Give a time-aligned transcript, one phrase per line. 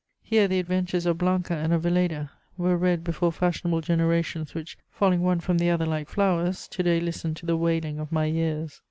[0.23, 5.21] Here the adventures of Blanca and of Velléda were read before fashionable generations which, falling
[5.21, 8.79] one from the other like flowers, to day listen to the wailing of my years.